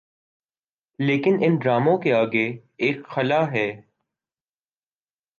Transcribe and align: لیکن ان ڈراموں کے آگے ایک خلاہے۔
لیکن 0.99 1.37
ان 1.41 1.55
ڈراموں 1.55 1.97
کے 1.97 2.13
آگے 2.13 2.45
ایک 2.77 3.05
خلاہے۔ 3.07 3.67